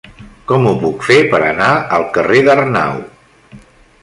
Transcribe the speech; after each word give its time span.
Com 0.51 0.63
ho 0.69 0.71
puc 0.83 1.05
fer 1.09 1.19
per 1.35 1.41
anar 1.49 1.69
al 1.99 2.09
carrer 2.17 2.41
d'Arnau? 2.49 2.99